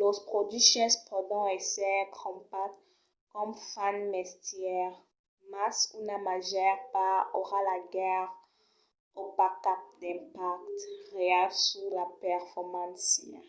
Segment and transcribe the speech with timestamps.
[0.00, 2.80] los produches pòdon èsser crompats
[3.32, 4.90] com fan mestièr
[5.52, 8.32] mas una màger part aurà pas gaire
[9.20, 10.82] o pas cap d’impacte
[11.18, 13.40] real sus la performància